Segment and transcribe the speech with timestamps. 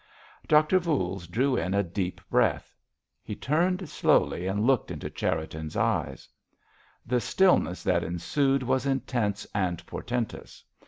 [0.47, 2.75] Doctor Voules drew in a deep breath.
[3.21, 6.27] He turned slowly and looked into Cherriton's eyes.
[7.05, 10.63] The stillness that ensued was intense and portentous.